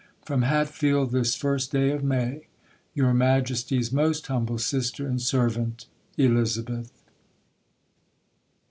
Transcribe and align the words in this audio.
From 0.25 0.41
Hatfilde 0.41 1.11
this 1.11 1.43
1 1.43 1.59
day 1.69 1.91
of 1.91 2.03
May. 2.03 2.47
"Your 2.95 3.13
Maiesties 3.13 3.93
most 3.93 4.25
humbly 4.25 4.57
Sistar 4.57 5.05
"and 5.05 5.19
Seruante 5.21 5.85
"ELIZABETH." 6.17 6.91